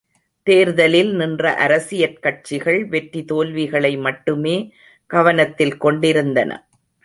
தேர்தலில் 0.47 1.11
நின்ற 1.15 1.51
அரசியற் 1.55 2.17
கட்சிகள் 2.19 2.85
வெற்றி 2.85 3.21
தோல்விகளை 3.25 3.93
மட்டுமே 3.97 4.57
கவனத்தில் 5.09 5.77
கொண்டிருந்தன. 5.77 6.51